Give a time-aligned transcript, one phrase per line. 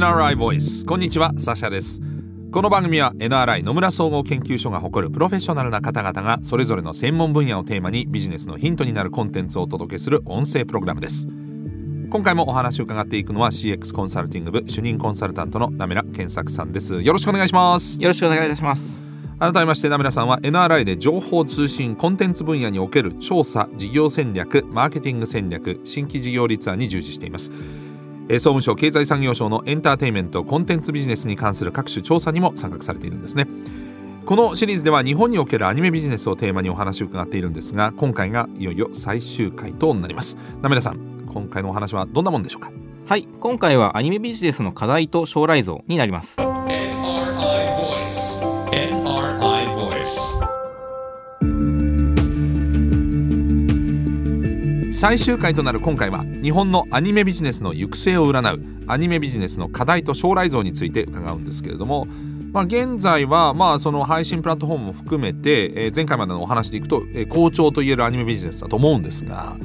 [0.00, 0.86] NRI ボイス。
[0.86, 2.00] こんにちはサシャです。
[2.50, 11.28] この番組は NRI 野村総合研究所が誇るプロフェッショナルな方々がそれぞれの専門分野をテーマにビジネスのヒントになるコンテンツをお届けする音声プログラムです。
[12.10, 17.02] 今回もお話を伺っていくのは CX コンサルティング部主任コンサルタントの名村健作さんです。
[17.02, 18.00] よろしくお願いします。
[18.00, 19.02] よろしくお願いいたします。
[19.38, 27.50] 改めまして名村さんは NRI で情報通信コンテンツ分野における調査事業戦略マーケティング戦略新規事業立案に従事しています
[28.34, 33.46] 総務省経済産業省のエンターテインメントコンテンツビジネスに関する各種調査にも参画されているんですね。
[34.26, 40.36] このシリーズでは日本におけるアニメビジネスをテーマにお話を伺っているんですが今回がいよいよ最終回となります。
[40.62, 42.70] 名村さん今回のお話はどんなもんでしょうか？
[43.06, 46.36] はい今回はアニメビジネスの課題と将来像になります。
[55.00, 62.06] 最終回となる今回は日本のアニメビジネスの行く末を占うアニメビジネスの課題と将来像について伺うんですけれども
[62.52, 69.56] まあ、現在はまあその配信プラットフォームも含めて、えー、前回までのお話でいくと、えー、好調といえるアニメビジネスだと思うんですが、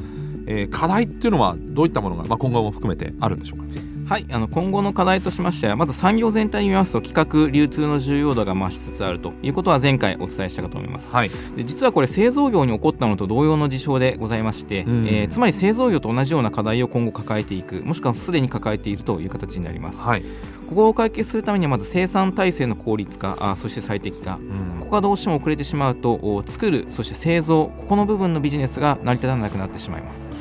[0.47, 3.65] えー、課題っていうのはどういったものが、まあ、今後も含めてあるんでしょうか？
[4.07, 20.23] はいあの今後の課題としましてはまず産業全体に見ますと企画流通の重要度が増しつつあるということは前回お伝えしたかと思います、はい、で実はこれ製造業に起こったのと同様の事象でございまして、うん、えー、つまり製造業と同じような課題を今後抱えていくもしくはすでに抱えているという形になります、はい、
[20.69, 30.34] ここを解決するためにはまず生産体制の効率化あそして最適化、うん、ここがどうしても遅れてしまうと作るそして製造ここの部分のビジネスが成り立たなくなってしまいます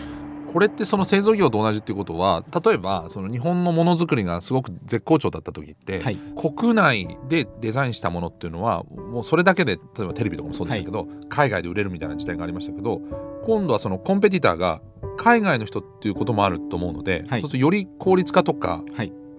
[0.55, 13.01] これってその製造業と同じっていうことは例えばその日本のものづくりがすごく絶好調だった時って、はい、国内でデザインしたものっていうのはもうそれだけで例えばテレビとかもそうでしたけど、はい、海外で売れるみたいな時代がありましたけど
[13.43, 14.81] 今度はそのコンペティターが
[15.17, 18.85] 海外の人っていうこともあると思うので、はい、そうするとより効率化とか、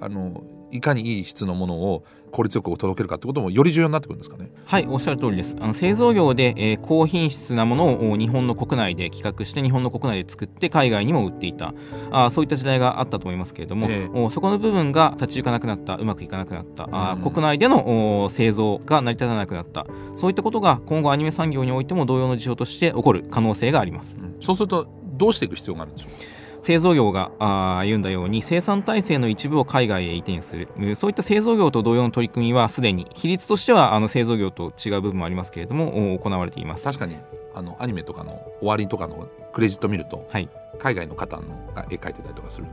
[0.02, 2.04] あのいかにいい質のものを
[2.36, 4.52] 効率よく届けるかってこともより重要になってくるんですかね。
[4.66, 5.56] はいおっしゃる通りです。
[5.62, 11.74] あの製造業で、えー、高品質なものを日本の国内で企画して日本の国内で作って海外にも売っていた。
[12.12, 19.86] あそういった時代があったと思いますけれども、えー、そこの部分が立ち行かなくなったうまくいかなくなった、うん、あ国内での製造が成り立たなくなった。
[20.16, 26.12] そういったことが今後アニメ産業においても同様の事象として起こる可能性があります、うん、そうするとどうしていく必要があるんでしょう？
[26.12, 26.35] か
[26.66, 27.30] 製造業が
[27.78, 30.68] 歩んだように生産体制の一部を海外へ移転する。
[30.96, 36.84] そういった製造業と同様の取り組みはすでに比率としてはあの製造業と違う部分もありますけれども行われています。
[36.84, 37.18] 確かに
[37.54, 40.50] あのアニメとかの終わりとかのクレジット見ると、はい、
[40.80, 42.68] 海外の方のが絵描いてたりとかする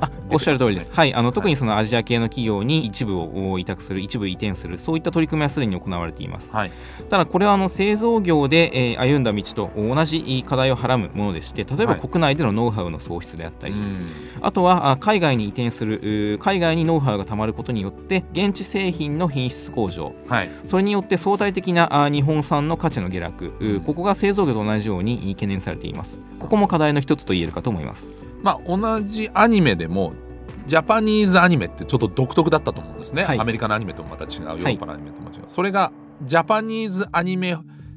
[0.00, 6.70] あおっしゃる通りです、はい、あの特にそのアジア系の企業に一部を委託する一部移転するそういった取り組みはすでに行われています、はい、
[7.10, 13.82] ただこれはあの製造業で、えー、歩んだ道と同じ課題をはらむものでして例えば国内でのノウハウの喪失であったり、はい、
[14.40, 26.20] あとは海外に移転する海外にノウハウがたまることによって現地製品の品質向上、はい、それによって相対的な日本産の価値の下落、うん、ここが製造業と同じように懸念されています。
[26.38, 28.08] ここも課題の一つと言えるかと思います。
[28.42, 30.12] まあ、同じアニメでも
[30.66, 37.56] ジャパニーズアニメってちょっと独特だったと思うんですね、はい、アメリカのアニメともまた違うヨーロッパのアニメとも違う、はい、それがジャパニーズアニメ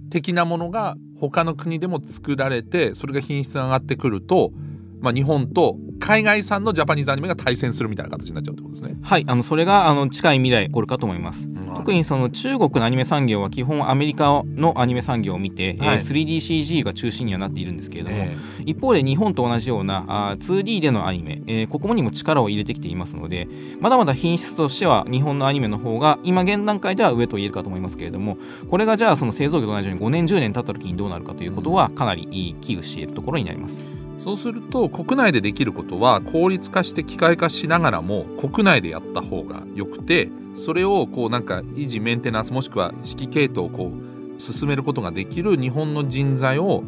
[0.09, 4.51] 的なものが他の国でも作られてそれが品質が上がってくると、
[4.99, 8.97] まあ、日本と海外産のジャパニーズアニメが対戦するみたいな形になっちゃうってことですね。
[9.01, 11.47] はい、あのそれがあの近い未来起こるかと思います。
[11.47, 23.47] うん、特にその中国のアニメ産業は基本アメリカのアニメ産業を見て、はい、えー、3DCG が中心にはなっているんですけれども、えー、一方で日本と同じようなあ 2D でのアニメ、えー、ここにも力を入れてきていますので、
[23.79, 28.37] まだまだ品質としては日本のアニメの方が今現段階では上と言えるかと思いますけれども、
[28.69, 33.96] これがじゃあその製造業と同じように5年10年経った時にどうなるかということはかなり危惧しているところになります。
[34.17, 43.91] そうすると国内でできることは効率化して機械化しながらも国内でやった方がよくてそれをこうなんか維持メンテナンスもしくは指揮系統をこ
[44.37, 46.83] う進めることができる日本の人材を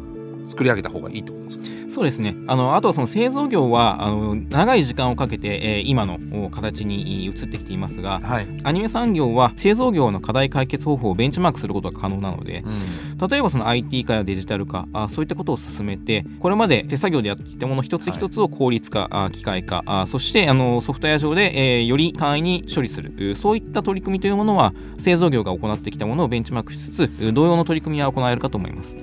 [0.46, 2.36] 作り上げた方がいいってことですかそうですね。
[2.46, 23.10] あのあとはその製造業はあの長い時間をかけて、えー、今の形に移ってきていますが、はい、アニメ産業は製造業の課題解決方法をベンチマークすることが可能なので、うん、例えばその IT 化やデジタル化あそういったことを進めてこれまで手作業でやってきたもの一つ一つを効率化、はい、機械化あそしてあのソフトウェア上で、えー、より簡易に処理する。
[23.34, 28.96] そういった取り組みというものは製造業が行ってきたものをベンチマークしつつ同様の取り組みは行えるかと思います。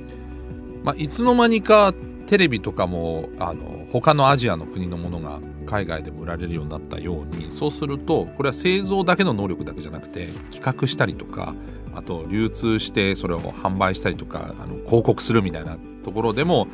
[0.84, 1.94] まあ、いつの間にか
[2.28, 11.56] テレビとかもあの他のアジアの国のものが海外でも売られるようになったようにそうするとこれは製造だけの能力だけじゃなくて企画したりとか
[11.96, 16.68] あと流通してそれを販売したりとかあの広告するみたいなところでも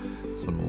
[0.43, 0.59] その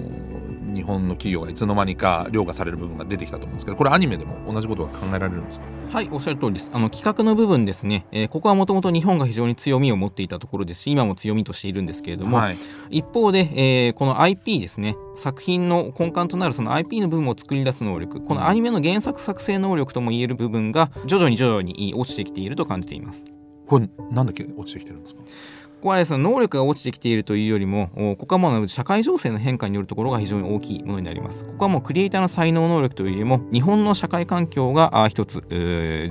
[0.74, 5.64] 日本の企業がいつの間にか凌駕される部分が出てきたと思うんですけどこれアニメでも同じことが考えられるんですか？
[5.90, 6.70] はいおっしゃる通りです。
[6.74, 12.56] あの企画の部分ですね、えー、ここはもともと日本が非常に強みを持っていたところですし今も強みとしているんですけれども、はい、
[12.90, 14.96] 一方で、えー、この IP ですね。
[15.16, 23.22] 作品の根幹となるその IP の部分を作り出す能力このアニメの原作作成能力ともいえる部分が徐々に徐々に落ちてきていると感じています
[23.68, 24.26] これなん。
[24.26, 25.22] だっけ落ちてきてるんですか
[25.84, 31.44] ここはその能力が落ちてきているというよりもここはもう社会情勢の変化によるところが非常に大きいものになります。
[31.44, 35.44] ここはもうクリエイターの才能能力というよりも日本の社会環境が一つ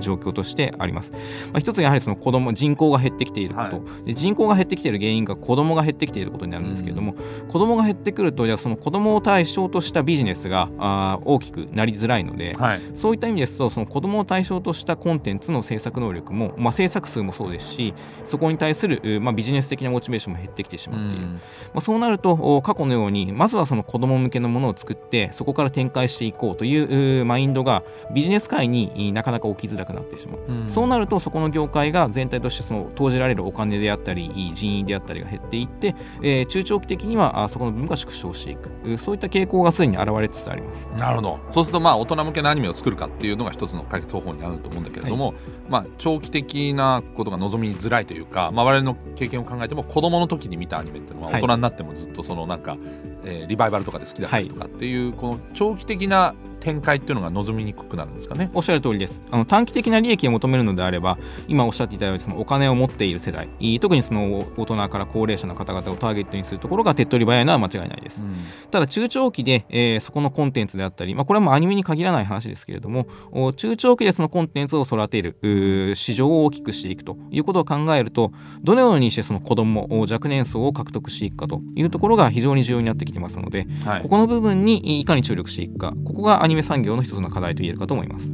[0.00, 1.18] 状況としてあります、ま
[1.54, 17.92] あ、一つやはりその子供人口が減ってきていること、はい、で人口が減ってきている原因が子供が減ってきていることになるんですけれども、うん、子供が減ってくるとじゃあその子供を対象としたビジネスがあ大きくなりづらいので、はい、そういった意味ですとその子供を対象としたコンテンツの制作能力も、まあ、制作数もそうですし
[18.24, 21.40] そこに対する、まあ、ビジネス的なモチベーションも減ってきてしまっている、ま
[21.76, 27.82] あ、そうなると過去のようにまずはその子供向けのものを作ってそこから展開していこうというマインドが
[28.12, 38.70] ビジネス界になかなか起きづらくなってしまう、うん、そうなるとそこの業界が全体としてその投じられるお金であったり人員であったりが減っていって、えー、中長期的にはそこの部分が縮小していく。
[38.98, 40.88] そういった傾向がすでに現れつつあります。
[40.96, 41.38] なるほど。
[41.52, 45.36] そうするとまあ大人向けのアニメを作るかっていうのが一つの解決方法になると思うんだけれども、はい、
[45.68, 52.76] まあ、長期的なことが望みづらいというか、まあ、我々の経験を考えても子供の時に見たアニメっていうのは大人になってもずっとそのなんか、
[53.24, 58.50] えー、リバイバルとかで好きだったりとかっていう、この長期的な展開っていうのが望みにくくなるんですかね？
[58.54, 59.20] おっしゃる通りです。
[59.30, 63.48] あの短期的な利益を求めるのであれば今おっしゃっていたようにそのお金を持っている世代
[63.80, 68.34] 特にその大人から高齢者の方々をターゲットにするところが手っ取り早いのは間違いないです、うん、
[68.70, 73.06] ただ中長期で、えー、そこのコンテンツであったり、まあ、これはもうアニメに限らない話ですけれども
[73.52, 78.32] 中長期でそのコンテンツを育てる市場を大きくしていくということを考えると
[78.62, 88.26] どのようにしてその子ども若年層を獲得していくかというところが非常に重要になってきてますので、はい、ここの部分にいかに注力していくかここがアニメ産業の一つの課題と言えるかと思います。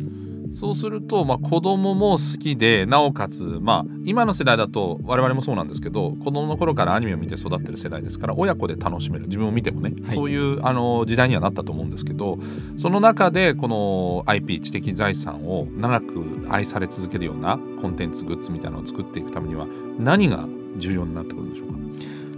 [0.52, 12.38] そうすると、まあ、子供も好きでなおかつ、まあ、今の世代だと我々もそうなんですけど子供の頃からアニメを見て育ってる世代ですから親子で楽しめる自分を見てもね、はい、そういうあの時代にはなったと思うんですけど
[12.76, 19.66] その中でこの IP 知的財産を長く愛され続けるようなコンテンツグッズみたいなのを作っていくためには
[19.98, 20.46] 何が
[20.76, 21.69] 重要になってくるんでしょうか？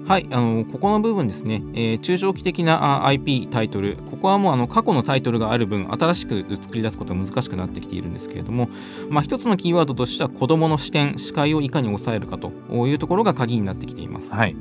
[0.06, 8.68] はい、あのここの部分ですね、えー、中長期的な IP タイトル、ここはもうあの過去のタイトルがある分、新しく作り出すことが難しくなってきているんですけれども、
[9.08, 12.52] まあ、一つのキーワードとしては、子どもの視点、視界をいかに抑えるかと
[12.86, 14.32] いうところが鍵になってきています。
[14.32, 14.56] はい。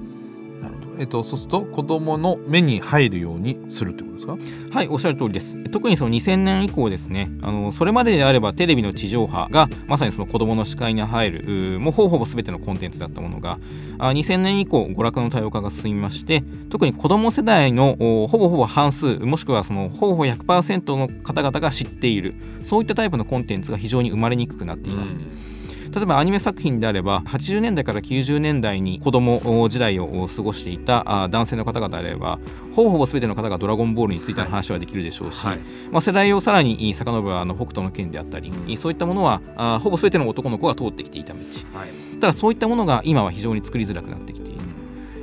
[1.02, 4.38] えっと、そうすると子どもの目に入るようにするってことですか？
[4.72, 5.58] はいおっしゃる通りです。
[5.72, 7.32] 特にその2000年以降ですね。
[7.42, 13.58] あのそれまでであればテレビの地上波がまさにその子どもの視界に入るもうほぼほぼ全てのコンテンツだったものが
[13.98, 25.16] あ2000年以降娯楽の多様化が進みまして特に子ども世代のほぼほぼ半数もしくはそのほぼほぼ100%の方々が知っているそういったタイプのコンテンツが非常に生まれにくくなっています。
[25.16, 25.51] うん
[25.94, 32.40] 例えばアニメ作品であれば80年代から90年代に子供時代を過ごしていた男性の方々であれば
[32.76, 35.60] ほぼほぼ全ての方が「ドラゴンボール」についての話はできるでしょうし、はい、
[35.92, 41.40] まあ、世代をさらに遡るあの北斗の拳であったり、うん、そういったものはあほぼ全ての男の子が通ってきていた道、
[41.74, 41.90] はい、
[42.20, 44.61] ただそういったものが今は非常に作りづらくなってきている。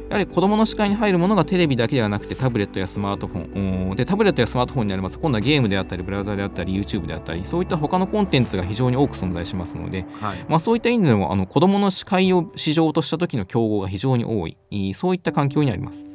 [0.09, 3.97] やはり子どもの視界に入るものがテレビだけではなくてタブレットやスマートフォン。
[3.97, 5.19] でタブレットやスマートフォンになります。
[5.19, 14.57] 今度はゲームであったりブラウザであったり YouTube であったりそういった他のコンテンツが非常に多く存在しますので、はい、まあ、そういった意味でもあの子どもの視界を市場とした時の競合が非常に多い。
[14.95, 16.07] そういった環境にあります。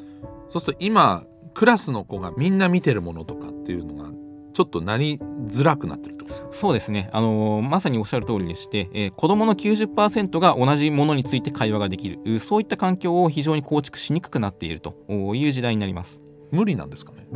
[0.47, 1.23] そうすると今
[1.53, 4.09] クラスの子がみんな見てるものとかっていうのが
[4.53, 5.17] ちょっとなり
[5.47, 6.47] づらくなってるってことですか？
[6.51, 12.39] そうですね、あのー、まさにおっしゃる通りでして、えー、子どもの90%が同じものについて会話ができる。
[12.39, 16.21] そういった環境を非常に構築しにくくなっているという時代になります。
[16.51, 17.27] 無理なんですかね？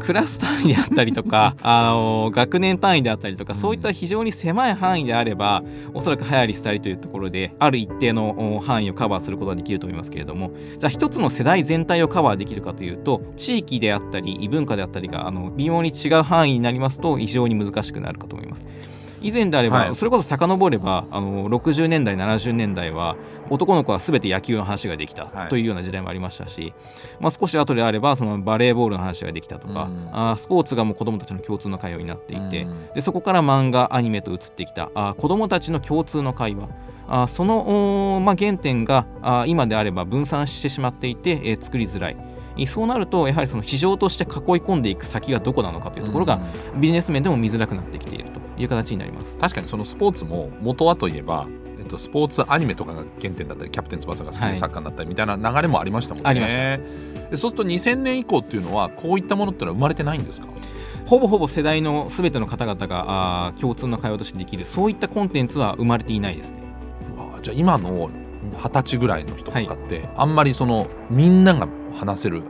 [0.00, 5.62] クラス単位であったりとか あの学年単位であったりとかそういった非常に狭い範囲であれば
[5.94, 18.66] おそらく流行り廃りというところである一定の範囲をカバーすることができると思いますけれどもじゃあ一つの世代全体をカバーできるかというと地域であったり異文化であったりがあの微妙に違う範囲になりますと非常に難しくなるかと思います。
[19.22, 23.16] 以前であれば、はい、それこそ遡ればあの60年代70年代は
[23.50, 26.74] 男の子は全て野球の話ができたというような時代もありましたし、はい、
[27.20, 36.68] まあ、少し後であればそのバレーボールの話ができたとか、うん、あスポーツがもう子どもたちの共通の会話になっていて、うん、でそこから漫画アニメと移ってきたあ子どもたちの共通の会話
[37.08, 42.31] あその、まあ、原点があ今であれば分散してしまっていて、えー、作りづらい。
[42.66, 44.30] そうなるとやはりその市場として囲い
[44.60, 46.40] 込んでいく先がどこなのかというところが
[46.76, 49.38] ビジネス面でも見づらくなってきているという形になります。
[49.38, 56.30] 確かにそのスポーツも元はといえばえっと、スポーツアニメとかが原点だったりキャプテン翼が好きでサッカーになったりみたいな流れもありましたもんね。
[56.30, 56.76] ありました。
[57.30, 60.46] でそうすると2000年以降っていうのはこういったものってのは生まれてないんですか？
[61.06, 66.62] ほぼほぼ世代のすべての方々があ共通の会話としてできるそういったコンテンツは生まれていないですね。
[67.42, 68.10] じゃあ今の
[68.56, 72.42] 二十歳ぐらいの人とかって、はい、あんまりそのみんなが話せる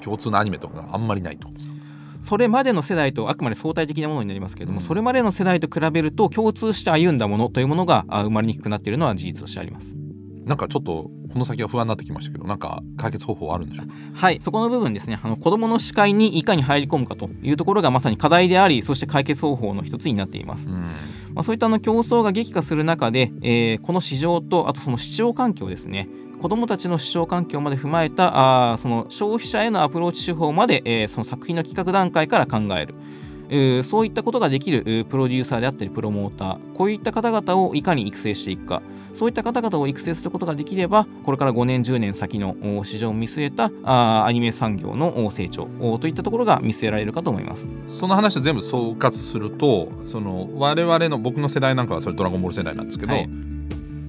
[0.00, 1.48] 共通のアニメとかがあんまりないと。
[2.22, 9.96] それまでの世代とあくまで相対的なものになりますけれども、うん、それまでの世代と比べると共通して歩んだものというものが生まれにくくなっているのは事実としてあります。
[10.44, 13.94] なんかちょっとこの先は不安になってきましたけどなんか解決方法はあるんでしょうか？
[14.14, 15.18] はいそこの部分ですね。
[15.22, 20.74] あの子どもの視界にいかに入り込むかというところがまさに課題でありそして解決方法の一つになっています、うん、
[21.34, 26.08] まあ、そういったあの競争が激化する中で、えー、この市場とあとその視聴環境ですね
[26.40, 32.94] 子どもたちの視聴環境まで踏まえたあその消費者へのアプローチ手法まで、えー、その作品の企画段階から考える。
[33.82, 36.72] そういったことができるプロデューサーであったりプロモーター。
[36.72, 38.80] こういった方々をいかに育成していくか。
[39.12, 42.54] そういった方々を育成することができればこれから5年10年先の
[42.84, 45.66] 市場を見据えたあアニメ産業の成長。
[45.98, 47.68] といったところが見据えられるかと思います。
[47.88, 53.28] その話を全部総括するとその我々の僕の世代なんかはそれドラゴンボール世代なんですけど、はい、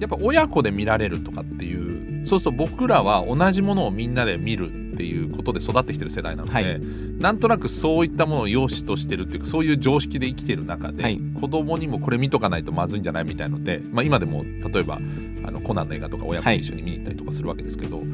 [0.02, 6.80] やっぱ親子で見られるとかっていうそうすると僕らは同じものをみんなで見るっていうことで育ってきてる世代なので、はい、
[7.18, 14.98] なんとなくそういったものを良しとしてるっていうかそういう常識で生きてる中で、はい、子供にもこれ見とかないとまずいんじゃないみたいので、まあ、今でも例えば
[15.44, 18.06] あのコナンの映画とか親子で一緒に見に行ったりとかするわけですけど、はい、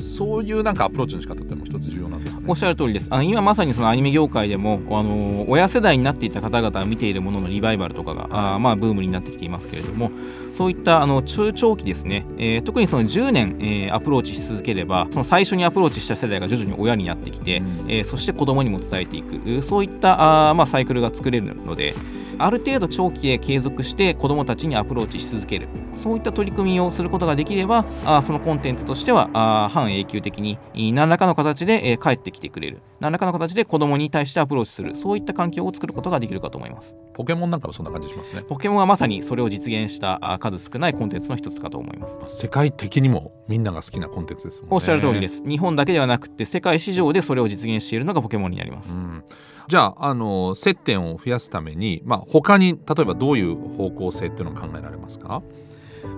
[0.00, 3.08] そういうなんかアプローチの仕方っても一つ重要なんですか、ね、おっしゃる通りです。
[3.10, 10.10] あの今まさにそのアニメ業界でもあの親世代になっていた方々が見ているもののリバイバルとかがあまあブームになってきていますけれども
[10.52, 19.62] そういったあの中長期ですね、えー、特にその10年、えー、アプローチし続ければその最初にアプローチした世代が徐々に親になってきて、うん、えー、そして子供にも伝えていく。
[19.62, 21.94] そういったあ、まあ、サイクルが作れるので
[22.38, 30.58] ある程度長期で継続して子どもたちにアプローチし続けるそういった取り組みをすることができればあそのコンテンツとしてはあ半永久的に
[30.92, 32.80] 何らかの形で、えー、帰ってきてくれる。
[33.00, 34.94] 何らかの形で子どもに対してアプローチする。
[34.94, 36.94] そういった環境を作ることができるかと思います。
[37.14, 38.42] ポケモンなんかもそんな感じしますね。
[38.42, 42.18] ポケモンはまさにそれを実現した数少ないコンテンツの一つかと思います。
[42.28, 44.76] 世界的にもみんなが好きなコンテンツですもんね。
[44.76, 45.42] おっしゃる通りです。
[45.46, 49.24] 日本だけではなくて世界市場でそれを実現しているのがポケモンになります、うん。
[49.68, 55.42] じゃああの接点を増やすために、まあ、他に例えばどういう方向性っていうのを考えられますか？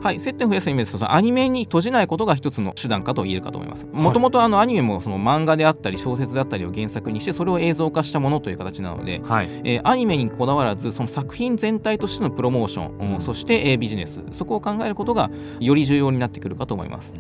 [0.03, 3.87] はい、接点を増やす意味ですとアニメに閉じないことが一つの手段かと言えるかと思います。
[3.93, 17.15] もともとアニメもその漫画であったり小説であったりを原作にしてそれを映像化したものという形なので、はい、えー、アニメにこだわらずその作品全体としてのプロモーション、うん、そして、えー、ビジネスそこを考えることがより重要になってくるかと思います。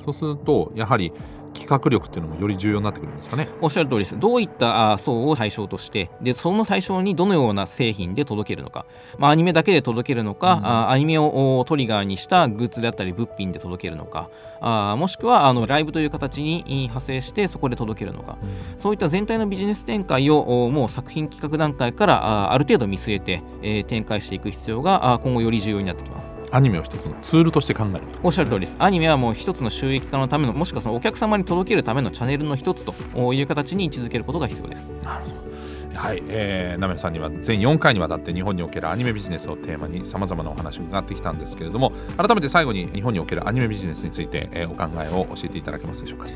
[0.00, 1.12] そうするとやはり
[1.52, 3.48] 企画力っていうのもより重要になってくるんですかね。
[3.60, 4.18] おっしゃる通りです。
[4.18, 8.86] どういった層を対象としてでその対象にどのような製品で届けるのか、
[9.18, 14.30] まあ、アニメだけで届けるのか、うん、あアニメをトリガーにしたグッズであったり物品で届けるのか。
[14.60, 26.36] あもしくはあのライブという形に派生してそこで届けるのか、うん、そういった全体のビジネス展開をもう作品企画段階からあある程度見据えて、えー、展開していく必要が今後より重要になってきます。
[26.52, 28.76] アニメを一つのツールとして考えるおっしゃる通りです。
[28.80, 32.94] アニメはもう一つの収益化のためのもしくはそのお客様に届けるためのチャンネルの一つと
[33.34, 34.90] いう形に位置づけることが必要です。
[35.02, 35.40] なるほど。
[35.92, 46.28] はい、えー、ナメさんには全4回にわたって日本におけるアニメビジネスをテーマにさまざまなお話を伺ってきたんですけれども改めて最後に日本におけるアニメビジネスについて、えー、お考えを教えていただけますでしょうか？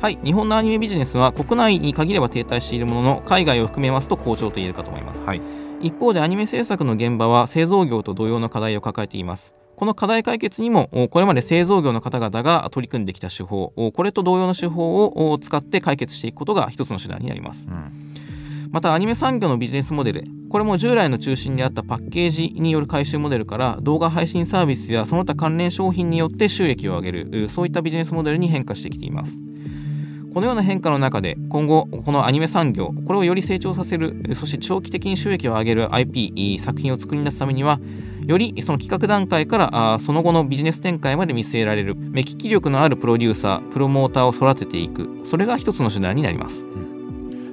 [0.00, 0.18] はい。
[0.24, 5.42] 日本のアニメビジネスは国内に限れば停滞しているものの海外を含めますと好調と言えるかと思います、はい、
[5.80, 29.38] 一方でアニメ制作の現場は製造業と同様の課題を抱えていますこの課題解決にもこれまで製造業の方々が取り組んできた手法これと同様の手法を使って解決していくことが一つの手段になります、うん、またアニメ産業のビジネスモデルこれも従来の中心であったパッケージによる回収モデルから動画配信サービスやその他関連商品によって収益を上げるそういったビジネスモデルに変化してきています。
[30.32, 37.78] このような変化の中で今後このアニメ産業これをより成長させるそして長期的に収益を上げる IP 作品を作り出すためには
[38.26, 46.66] よりその企画段階からあその後のビジネス展開まで見据えられる目利き力のあるプロデューサープロモーターを育てていくそれが一つの手段になります。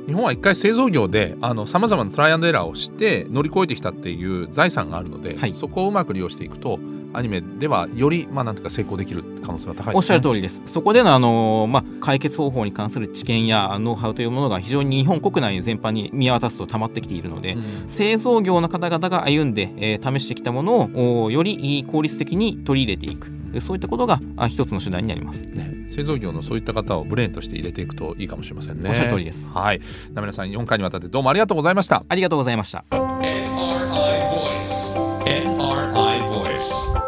[0.10, 1.38] 日本は一回製造業で
[1.68, 6.80] さまざまなトライアンドエラーをして乗り越えてきたっていう財産があるので、はい、そこをうまく利用していくと
[7.14, 10.64] アニメではよりまあなんとか成功できる可能性が高いね、おっしゃる通りです。
[10.66, 28.90] そこでのあの、まあ、解決方法に関する知見やノウハウというものが非常に日本国内全般に見渡すと溜まってきているので、うん、製造業の方々が歩んで、えー、試してきたものをより効率的に取り入れていくそういったことが一つの手段になります、ね、製造業のそういった方をブレーンとして入れていくといいかもしれませんね。
[28.90, 29.50] おっしゃる通りです。
[29.50, 29.82] はい。
[30.14, 32.04] 名村さん4回にわたってどうもありがとうございました。
[32.08, 32.84] ありがとうございました。
[32.90, 37.00] NRI Voice NRI Voice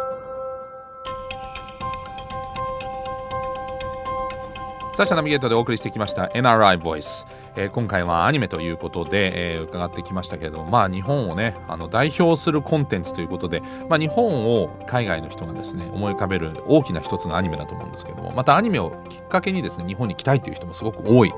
[4.94, 21.32] サシャナビゲートでお送りしてきました NRI Voice えー、今回はアニメということで、えー、伺ってきましたけれどもまあ日本をねあの代表するコンテンツということで、まあ、日本を海外の人がですね思い浮かべる大きな一つのアニメだと思うんですけどもまたアニメをきっかけにですね日本に来たいという人もすごく多い。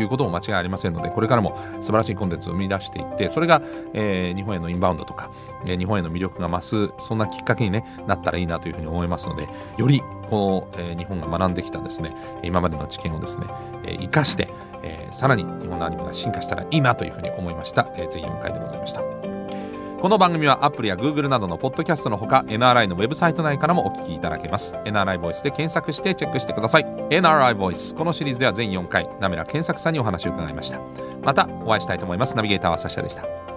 [0.00, 5.30] いうことも間違いありませんのでこれからも素晴らしいコンテンツを生み出していってそれが、えー、日本へのインバウンドとか、
[5.66, 13.46] えー、日本への魅力が増すそんなきっかけに、ね、なったらいいなというふうに思いますのでよりこの、えー、日本が学んできたですね今までの知見をですね、
[13.84, 14.48] えー、生かして、
[14.82, 19.19] えー、さらに日本のアニメが進化したらいいなというふうに思いました、えー、全4回でございました。
[20.00, 24.72] この番組はアプリやグーグルなどのポッドキャストのほか NRI のウェブサイト内からもお聞きいただけます。
[24.86, 26.84] NRI ボイスで検索してチェックしてください。
[26.84, 27.94] NRI ボイス。
[27.94, 30.80] このシリーズでは全4回なめら検索さんにお話を伺いました。
[31.22, 32.34] またお会いしたいと思います。
[32.34, 33.49] ナビゲーターはサシャでした。